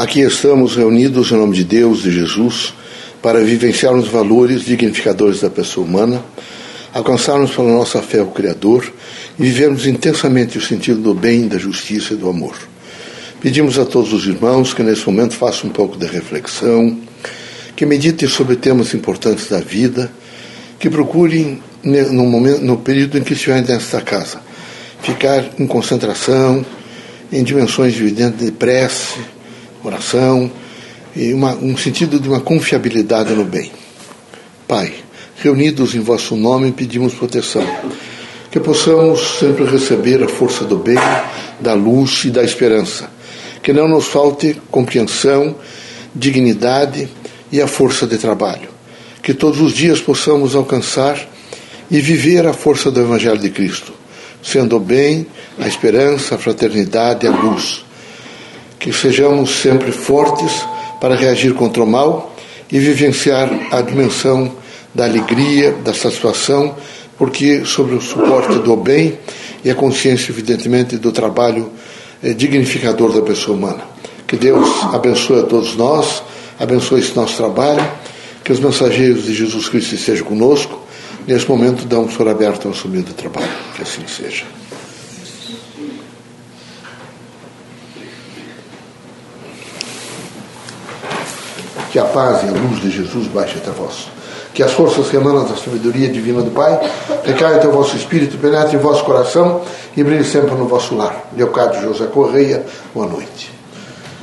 Aqui 0.00 0.20
estamos 0.20 0.76
reunidos 0.76 1.30
em 1.30 1.36
nome 1.36 1.54
de 1.54 1.62
Deus, 1.62 2.02
de 2.02 2.10
Jesus, 2.10 2.72
para 3.20 3.40
vivenciarmos 3.40 4.08
valores 4.08 4.64
dignificadores 4.64 5.42
da 5.42 5.50
pessoa 5.50 5.86
humana, 5.86 6.24
alcançarmos 6.94 7.50
pela 7.50 7.68
nossa 7.68 8.00
fé 8.00 8.22
o 8.22 8.28
Criador 8.28 8.90
e 9.38 9.42
vivermos 9.42 9.86
intensamente 9.86 10.56
o 10.56 10.62
sentido 10.62 11.02
do 11.02 11.12
bem, 11.12 11.46
da 11.46 11.58
justiça 11.58 12.14
e 12.14 12.16
do 12.16 12.30
amor. 12.30 12.56
Pedimos 13.42 13.78
a 13.78 13.84
todos 13.84 14.14
os 14.14 14.26
irmãos 14.26 14.72
que 14.72 14.82
nesse 14.82 15.04
momento 15.04 15.34
façam 15.34 15.68
um 15.68 15.72
pouco 15.74 15.98
de 15.98 16.06
reflexão, 16.06 16.98
que 17.76 17.84
meditem 17.84 18.26
sobre 18.26 18.56
temas 18.56 18.94
importantes 18.94 19.50
da 19.50 19.60
vida, 19.60 20.10
que 20.78 20.88
procurem, 20.88 21.60
no, 21.84 22.24
momento, 22.24 22.62
no 22.62 22.78
período 22.78 23.18
em 23.18 23.22
que 23.22 23.34
estiverem 23.34 23.64
nesta 23.68 24.00
casa, 24.00 24.40
ficar 25.02 25.44
em 25.58 25.66
concentração, 25.66 26.64
em 27.30 27.44
dimensões 27.44 27.92
de 27.92 28.50
prece, 28.52 29.20
oração 29.84 30.50
e 31.14 31.32
uma, 31.32 31.54
um 31.54 31.76
sentido 31.76 32.20
de 32.20 32.28
uma 32.28 32.40
confiabilidade 32.40 33.32
no 33.34 33.44
bem. 33.44 33.70
Pai, 34.66 34.92
reunidos 35.36 35.94
em 35.94 36.00
vosso 36.00 36.36
nome, 36.36 36.72
pedimos 36.72 37.14
proteção, 37.14 37.66
que 38.50 38.60
possamos 38.60 39.38
sempre 39.38 39.64
receber 39.64 40.22
a 40.22 40.28
força 40.28 40.64
do 40.64 40.76
bem, 40.76 40.98
da 41.60 41.74
luz 41.74 42.24
e 42.24 42.30
da 42.30 42.42
esperança, 42.42 43.10
que 43.62 43.72
não 43.72 43.88
nos 43.88 44.06
falte 44.06 44.60
compreensão, 44.70 45.56
dignidade 46.14 47.08
e 47.50 47.60
a 47.60 47.66
força 47.66 48.06
de 48.06 48.18
trabalho, 48.18 48.68
que 49.22 49.34
todos 49.34 49.60
os 49.60 49.72
dias 49.72 50.00
possamos 50.00 50.54
alcançar 50.54 51.18
e 51.90 52.00
viver 52.00 52.46
a 52.46 52.52
força 52.52 52.90
do 52.90 53.00
Evangelho 53.00 53.38
de 53.38 53.50
Cristo, 53.50 53.92
sendo 54.42 54.76
o 54.76 54.80
bem, 54.80 55.26
a 55.58 55.66
esperança, 55.66 56.36
a 56.36 56.38
fraternidade 56.38 57.26
e 57.26 57.28
a 57.28 57.32
luz 57.32 57.84
que 58.80 58.92
sejamos 58.92 59.60
sempre 59.60 59.92
fortes 59.92 60.66
para 61.00 61.14
reagir 61.14 61.52
contra 61.54 61.82
o 61.82 61.86
mal 61.86 62.34
e 62.72 62.78
vivenciar 62.78 63.48
a 63.70 63.82
dimensão 63.82 64.50
da 64.94 65.04
alegria, 65.04 65.72
da 65.84 65.92
satisfação, 65.92 66.74
porque 67.18 67.64
sobre 67.66 67.94
o 67.94 68.00
suporte 68.00 68.58
do 68.58 68.76
bem 68.76 69.18
e 69.62 69.70
a 69.70 69.74
consciência, 69.74 70.32
evidentemente, 70.32 70.96
do 70.96 71.12
trabalho 71.12 71.70
eh, 72.22 72.32
dignificador 72.32 73.12
da 73.12 73.20
pessoa 73.20 73.56
humana. 73.56 73.84
Que 74.26 74.36
Deus 74.36 74.68
abençoe 74.92 75.40
a 75.40 75.42
todos 75.42 75.76
nós, 75.76 76.22
abençoe 76.58 77.00
esse 77.00 77.14
nosso 77.14 77.36
trabalho, 77.36 77.86
que 78.42 78.50
os 78.50 78.60
mensageiros 78.60 79.24
de 79.24 79.34
Jesus 79.34 79.68
Cristo 79.68 79.94
estejam 79.94 80.26
conosco. 80.26 80.80
Nesse 81.26 81.46
momento, 81.46 81.84
damos 81.84 82.14
por 82.14 82.26
aberto 82.26 82.66
ao 82.66 82.74
sumido 82.74 83.08
de 83.08 83.14
trabalho. 83.14 83.50
Que 83.76 83.82
assim 83.82 84.02
seja. 84.06 84.44
Que 91.90 91.98
a 91.98 92.04
paz 92.04 92.44
e 92.44 92.48
a 92.48 92.52
luz 92.52 92.80
de 92.80 92.88
Jesus 92.88 93.26
baixe 93.26 93.58
até 93.58 93.70
vós. 93.72 94.08
Que 94.54 94.62
as 94.62 94.72
forças 94.72 95.08
que 95.08 95.16
da 95.16 95.56
sabedoria 95.56 96.08
divina 96.08 96.40
do 96.40 96.50
Pai 96.50 96.78
recaiam 97.24 97.56
até 97.56 97.66
o 97.66 97.72
vosso 97.72 97.96
espírito, 97.96 98.38
penetre 98.38 98.76
em 98.76 98.78
vosso 98.78 99.04
coração 99.04 99.62
e 99.96 100.04
brilhe 100.04 100.24
sempre 100.24 100.54
no 100.54 100.66
vosso 100.66 100.94
lar. 100.94 101.28
Leocádio 101.36 101.82
José 101.82 102.06
Correia, 102.06 102.64
boa 102.94 103.06
noite. 103.06 103.52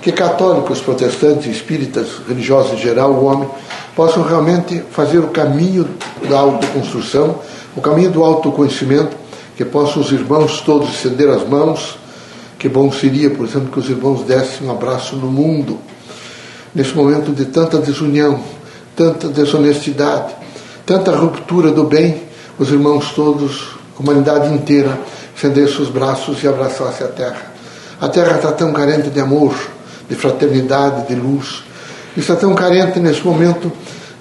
Que 0.00 0.12
católicos, 0.12 0.80
protestantes, 0.80 1.46
espíritas, 1.46 2.06
religiosos 2.28 2.74
em 2.74 2.78
geral, 2.78 3.10
o 3.12 3.24
homem, 3.24 3.48
possam 3.96 4.22
realmente 4.22 4.80
fazer 4.92 5.18
o 5.18 5.28
caminho 5.28 5.88
da 6.28 6.38
autoconstrução, 6.38 7.40
o 7.76 7.80
caminho 7.80 8.10
do 8.10 8.22
autoconhecimento, 8.22 9.16
que 9.56 9.64
possam 9.64 10.00
os 10.00 10.12
irmãos 10.12 10.60
todos 10.60 10.90
estender 10.90 11.28
as 11.28 11.46
mãos. 11.46 11.98
Que 12.56 12.68
bom 12.68 12.90
seria, 12.92 13.30
por 13.30 13.46
exemplo, 13.46 13.68
que 13.70 13.78
os 13.80 13.90
irmãos 13.90 14.22
dessem 14.22 14.66
um 14.66 14.70
abraço 14.70 15.16
no 15.16 15.28
mundo 15.28 15.78
nesse 16.78 16.94
momento 16.94 17.32
de 17.32 17.44
tanta 17.46 17.78
desunião, 17.78 18.38
tanta 18.94 19.26
desonestidade, 19.26 20.32
tanta 20.86 21.10
ruptura 21.10 21.72
do 21.72 21.82
bem, 21.82 22.22
os 22.56 22.70
irmãos 22.70 23.10
todos, 23.16 23.70
a 23.98 24.00
humanidade 24.00 24.54
inteira, 24.54 24.96
estendesse 25.34 25.82
os 25.82 25.88
braços 25.88 26.40
e 26.44 26.46
abraçasse 26.46 27.02
a 27.02 27.08
terra. 27.08 27.52
A 28.00 28.08
terra 28.08 28.36
está 28.36 28.52
tão 28.52 28.72
carente 28.72 29.10
de 29.10 29.18
amor, 29.18 29.56
de 30.08 30.14
fraternidade, 30.14 31.08
de 31.08 31.16
luz. 31.16 31.64
Está 32.16 32.36
tão 32.36 32.54
carente 32.54 33.00
nesse 33.00 33.26
momento 33.26 33.72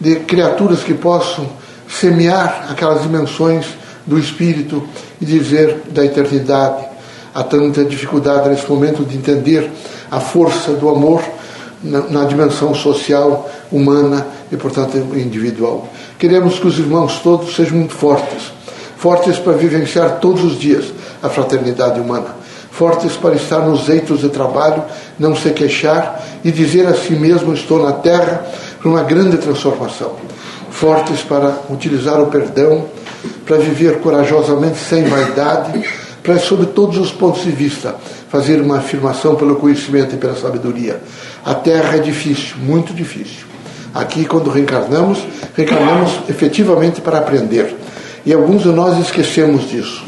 de 0.01 0.15
criaturas 0.21 0.79
que 0.79 0.95
possam 0.95 1.47
semear 1.87 2.69
aquelas 2.71 3.03
dimensões 3.03 3.67
do 4.03 4.17
espírito 4.17 4.81
e 5.21 5.25
dizer 5.25 5.83
da 5.91 6.03
eternidade. 6.03 6.87
Há 7.35 7.43
tanta 7.43 7.85
dificuldade 7.85 8.49
nesse 8.49 8.67
momento 8.67 9.05
de 9.05 9.15
entender 9.15 9.69
a 10.09 10.19
força 10.19 10.71
do 10.71 10.89
amor 10.89 11.21
na, 11.83 12.01
na 12.01 12.25
dimensão 12.25 12.73
social, 12.73 13.49
humana 13.71 14.25
e, 14.51 14.57
portanto, 14.57 14.97
individual. 14.97 15.87
Queremos 16.17 16.59
que 16.59 16.67
os 16.67 16.77
irmãos 16.79 17.19
todos 17.23 17.55
sejam 17.55 17.77
muito 17.77 17.93
fortes 17.93 18.57
fortes 18.97 19.37
para 19.37 19.53
vivenciar 19.53 20.19
todos 20.19 20.43
os 20.43 20.59
dias 20.59 20.85
a 21.21 21.29
fraternidade 21.29 21.99
humana, 21.99 22.35
fortes 22.71 23.13
para 23.13 23.35
estar 23.35 23.59
nos 23.59 23.87
eitos 23.87 24.19
de 24.19 24.29
trabalho, 24.29 24.83
não 25.17 25.35
se 25.35 25.49
queixar 25.51 26.21
e 26.43 26.51
dizer 26.51 26.87
a 26.87 26.93
si 26.93 27.13
mesmo: 27.13 27.53
estou 27.53 27.81
na 27.81 27.93
terra 27.93 28.45
para 28.79 28.89
uma 28.89 29.03
grande 29.03 29.37
transformação. 29.37 30.15
Fortes 30.69 31.21
para 31.21 31.57
utilizar 31.69 32.21
o 32.21 32.27
perdão, 32.27 32.85
para 33.45 33.57
viver 33.57 33.99
corajosamente 33.99 34.77
sem 34.77 35.05
vaidade, 35.05 35.83
para, 36.27 36.37
sob 36.39 36.65
todos 36.65 36.97
os 36.97 37.09
pontos 37.09 37.43
de 37.43 37.51
vista, 37.51 37.95
fazer 38.29 38.59
uma 38.59 38.79
afirmação 38.79 39.35
pelo 39.35 39.55
conhecimento 39.55 40.13
e 40.13 40.17
pela 40.17 40.35
sabedoria. 40.35 40.99
A 41.45 41.55
Terra 41.55 41.95
é 41.95 41.99
difícil, 41.99 42.57
muito 42.57 42.93
difícil. 42.93 43.47
Aqui, 43.93 44.25
quando 44.25 44.49
reencarnamos, 44.49 45.19
reencarnamos 45.55 46.11
efetivamente 46.27 46.99
para 46.99 47.19
aprender. 47.19 47.73
E 48.25 48.33
alguns 48.33 48.63
de 48.63 48.67
nós 48.67 48.99
esquecemos 48.99 49.69
disso. 49.69 50.03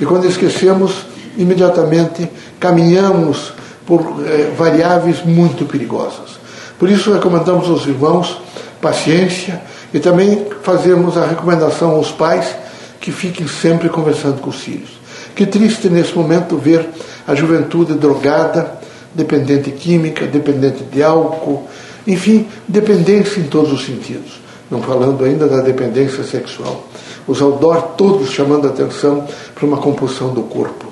E 0.00 0.06
quando 0.06 0.24
esquecemos, 0.28 1.04
imediatamente 1.36 2.30
caminhamos 2.60 3.52
por 3.84 4.24
eh, 4.24 4.52
variáveis 4.56 5.24
muito 5.24 5.64
perigosas. 5.64 6.38
Por 6.78 6.88
isso, 6.88 7.12
recomendamos 7.12 7.68
aos 7.68 7.84
irmãos 7.86 8.40
paciência 8.80 9.60
e 9.92 9.98
também 9.98 10.46
fazemos 10.62 11.18
a 11.18 11.26
recomendação 11.26 11.90
aos 11.90 12.12
pais 12.12 12.54
que 13.00 13.10
fiquem 13.10 13.48
sempre 13.48 13.88
conversando 13.88 14.40
com 14.40 14.50
os 14.50 14.60
filhos. 14.60 15.05
Que 15.36 15.44
triste 15.44 15.90
nesse 15.90 16.16
momento 16.16 16.56
ver 16.56 16.88
a 17.26 17.34
juventude 17.34 17.92
drogada, 17.92 18.78
dependente 19.14 19.70
química, 19.70 20.26
dependente 20.26 20.82
de 20.84 21.02
álcool, 21.02 21.68
enfim, 22.06 22.48
dependência 22.66 23.38
em 23.40 23.44
todos 23.44 23.70
os 23.70 23.84
sentidos. 23.84 24.40
Não 24.70 24.80
falando 24.80 25.22
ainda 25.22 25.46
da 25.46 25.60
dependência 25.60 26.24
sexual. 26.24 26.88
Os 27.28 27.42
outdoor 27.42 27.82
todos 27.98 28.30
chamando 28.30 28.66
a 28.66 28.70
atenção 28.70 29.28
para 29.54 29.66
uma 29.66 29.76
compulsão 29.76 30.32
do 30.32 30.42
corpo. 30.44 30.86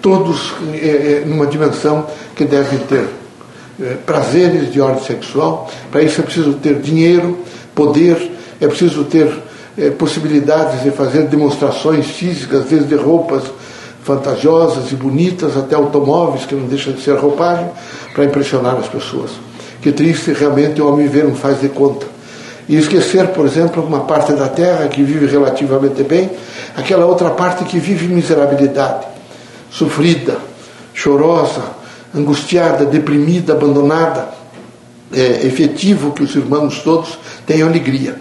Todos 0.00 0.54
é, 0.72 1.24
numa 1.26 1.46
dimensão 1.46 2.06
que 2.34 2.46
devem 2.46 2.78
ter 2.78 3.06
é, 3.82 3.96
prazeres 4.06 4.72
de 4.72 4.80
ordem 4.80 5.04
sexual. 5.04 5.70
Para 5.92 6.02
isso 6.02 6.22
é 6.22 6.24
preciso 6.24 6.54
ter 6.54 6.80
dinheiro, 6.80 7.38
poder, 7.74 8.32
é 8.58 8.66
preciso 8.66 9.04
ter 9.04 9.30
é, 9.76 9.90
possibilidades 9.90 10.82
de 10.82 10.90
fazer 10.90 11.24
demonstrações 11.24 12.06
físicas, 12.06 12.64
desde 12.64 12.94
roupas 12.94 13.42
fantasiosas 14.02 14.90
e 14.92 14.94
bonitas, 14.94 15.56
até 15.56 15.74
automóveis, 15.74 16.46
que 16.46 16.54
não 16.54 16.66
deixam 16.66 16.92
de 16.92 17.02
ser 17.02 17.16
roupagem, 17.16 17.68
para 18.14 18.24
impressionar 18.24 18.76
as 18.76 18.88
pessoas. 18.88 19.30
Que 19.82 19.92
triste 19.92 20.32
realmente 20.32 20.80
o 20.80 20.88
homem 20.88 21.06
ver 21.06 21.26
um 21.26 21.34
faz 21.34 21.60
de 21.60 21.68
conta. 21.68 22.06
E 22.68 22.76
esquecer, 22.76 23.28
por 23.28 23.46
exemplo, 23.46 23.84
uma 23.84 24.00
parte 24.00 24.32
da 24.32 24.48
terra 24.48 24.86
que 24.88 25.02
vive 25.02 25.26
relativamente 25.26 26.02
bem, 26.02 26.30
aquela 26.76 27.04
outra 27.04 27.30
parte 27.30 27.64
que 27.64 27.78
vive 27.78 28.06
miserabilidade, 28.06 29.06
sofrida, 29.70 30.38
chorosa, 30.94 31.62
angustiada, 32.14 32.84
deprimida, 32.84 33.54
abandonada. 33.54 34.40
É 35.12 35.44
efetivo 35.44 36.12
que 36.12 36.22
os 36.22 36.36
irmãos 36.36 36.78
todos 36.84 37.18
tenham 37.44 37.68
alegria, 37.68 38.14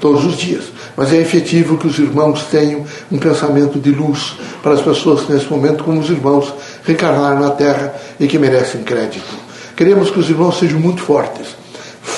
todos 0.00 0.24
os 0.24 0.36
dias 0.36 0.77
mas 0.98 1.12
é 1.12 1.16
efetivo 1.16 1.78
que 1.78 1.86
os 1.86 1.98
irmãos 1.98 2.42
tenham 2.50 2.84
um 3.10 3.18
pensamento 3.18 3.78
de 3.78 3.90
luz 3.90 4.34
para 4.62 4.74
as 4.74 4.82
pessoas 4.82 5.26
nesse 5.28 5.48
momento, 5.50 5.84
como 5.84 5.98
os 5.98 6.10
irmãos 6.10 6.52
reencarnaram 6.84 7.40
na 7.40 7.52
Terra 7.52 7.94
e 8.20 8.26
que 8.26 8.38
merecem 8.38 8.82
crédito. 8.82 9.34
Queremos 9.74 10.10
que 10.10 10.18
os 10.18 10.28
irmãos 10.28 10.58
sejam 10.58 10.80
muito 10.80 11.00
fortes 11.00 11.56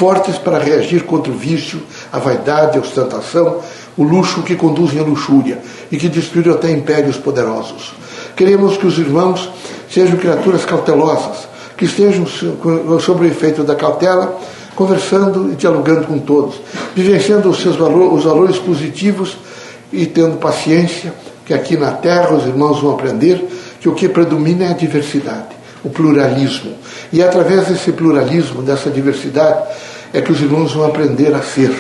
fortes 0.01 0.39
para 0.39 0.59
reagir 0.59 1.05
contra 1.05 1.31
o 1.31 1.37
vício, 1.37 1.83
a 2.11 2.19
vaidade, 2.19 2.79
a 2.79 2.81
ostentação, 2.81 3.61
o 3.99 4.03
luxo 4.03 4.43
que 4.43 4.57
conduzem 4.57 4.99
à 4.99 5.03
luxúria 5.03 5.59
e 5.93 5.99
que 5.99 6.09
destruíram 6.09 6.55
até 6.55 6.71
impérios 6.71 7.19
poderosos. 7.19 7.93
Queremos 8.35 8.79
que 8.79 8.87
os 8.87 8.97
irmãos 8.99 9.51
sejam 9.91 10.17
criaturas 10.17 10.65
cautelosas, 10.65 11.47
que 11.77 11.85
estejam 11.85 12.25
sob 12.25 13.25
o 13.25 13.29
efeito 13.29 13.63
da 13.63 13.75
cautela 13.75 14.39
conversando 14.81 15.53
e 15.53 15.57
dialogando 15.57 16.07
com 16.07 16.19
todos, 16.19 16.59
vivenciando 16.97 17.51
os 17.51 17.61
seus 17.61 17.77
valores, 17.77 18.15
os 18.15 18.25
valores 18.25 18.57
positivos 18.57 19.37
e 19.93 20.07
tendo 20.07 20.39
paciência, 20.39 21.13
que 21.45 21.53
aqui 21.53 21.77
na 21.77 21.93
Terra 21.93 22.33
os 22.33 22.47
irmãos 22.47 22.81
vão 22.81 22.95
aprender 22.95 23.47
que 23.79 23.91
o 23.91 23.95
que 23.95 24.09
predomina 24.09 24.65
é 24.65 24.69
a 24.71 24.73
diversidade, 24.73 25.49
o 25.85 25.91
pluralismo. 25.91 26.73
E 27.13 27.23
através 27.23 27.67
desse 27.67 27.93
pluralismo, 27.93 28.63
dessa 28.63 28.89
diversidade, 28.89 29.69
é 30.15 30.23
que 30.23 30.33
os 30.33 30.41
irmãos 30.41 30.73
vão 30.73 30.87
aprender 30.87 31.35
a 31.35 31.43
ser. 31.43 31.75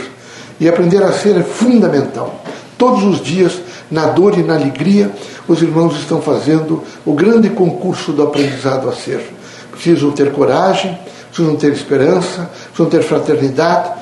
E 0.60 0.68
aprender 0.68 1.02
a 1.02 1.10
ser 1.10 1.38
é 1.38 1.42
fundamental. 1.42 2.44
Todos 2.76 3.02
os 3.02 3.22
dias, 3.22 3.62
na 3.90 4.08
dor 4.08 4.38
e 4.38 4.42
na 4.42 4.56
alegria, 4.56 5.10
os 5.48 5.62
irmãos 5.62 5.96
estão 5.96 6.20
fazendo 6.20 6.82
o 7.06 7.14
grande 7.14 7.48
concurso 7.48 8.12
do 8.12 8.22
aprendizado 8.22 8.90
a 8.90 8.92
ser. 8.92 9.26
Precisam 9.72 10.10
ter 10.10 10.32
coragem, 10.32 10.98
precisam 11.40 11.56
ter 11.56 11.72
esperança, 11.72 12.50
precisam 12.66 12.86
ter 12.86 13.02
fraternidade 13.02 13.92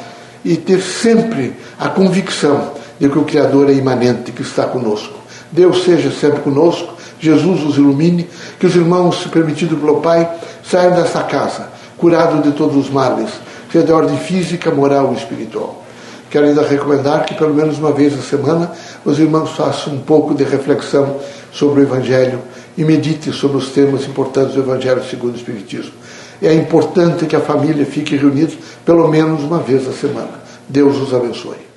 e 0.44 0.56
ter 0.56 0.80
sempre 0.80 1.54
a 1.78 1.88
convicção 1.88 2.72
de 2.98 3.08
que 3.08 3.18
o 3.18 3.24
Criador 3.24 3.70
é 3.70 3.74
imanente, 3.74 4.32
que 4.32 4.42
está 4.42 4.64
conosco. 4.64 5.14
Deus 5.52 5.84
seja 5.84 6.10
sempre 6.10 6.40
conosco, 6.40 6.94
Jesus 7.20 7.62
os 7.64 7.76
ilumine, 7.76 8.28
que 8.58 8.66
os 8.66 8.74
irmãos, 8.74 9.26
permitido 9.28 9.76
pelo 9.76 10.00
Pai, 10.00 10.28
saiam 10.68 10.94
desta 10.94 11.22
casa, 11.22 11.68
curados 11.96 12.42
de 12.42 12.52
todos 12.52 12.76
os 12.76 12.90
males, 12.90 13.30
seja 13.70 13.86
de 13.86 13.92
ordem 13.92 14.18
física, 14.18 14.70
moral 14.70 15.12
e 15.12 15.16
espiritual. 15.16 15.84
Quero 16.30 16.46
ainda 16.46 16.62
recomendar 16.62 17.24
que, 17.24 17.34
pelo 17.34 17.54
menos 17.54 17.78
uma 17.78 17.92
vez 17.92 18.18
a 18.18 18.22
semana, 18.22 18.70
os 19.04 19.18
irmãos 19.18 19.52
façam 19.52 19.94
um 19.94 20.00
pouco 20.00 20.34
de 20.34 20.44
reflexão 20.44 21.16
sobre 21.50 21.80
o 21.80 21.84
Evangelho 21.84 22.40
e 22.76 22.84
meditem 22.84 23.32
sobre 23.32 23.56
os 23.56 23.70
temas 23.70 24.06
importantes 24.06 24.54
do 24.54 24.60
Evangelho 24.60 25.02
segundo 25.08 25.32
o 25.32 25.36
Espiritismo. 25.36 25.92
É 26.40 26.54
importante 26.54 27.26
que 27.26 27.36
a 27.36 27.40
família 27.40 27.84
fique 27.84 28.16
reunida 28.16 28.52
pelo 28.84 29.08
menos 29.08 29.42
uma 29.42 29.58
vez 29.58 29.86
a 29.88 29.92
semana. 29.92 30.40
Deus 30.68 30.96
os 30.96 31.12
abençoe. 31.12 31.67